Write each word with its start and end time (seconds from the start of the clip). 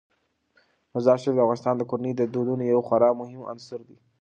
مزارشریف 0.93 1.35
د 1.35 1.39
افغان 1.45 1.77
کورنیو 1.89 2.17
د 2.19 2.21
دودونو 2.33 2.63
یو 2.73 2.81
خورا 2.87 3.09
مهم 3.19 3.41
عنصر 3.51 3.79
دی. 3.87 3.97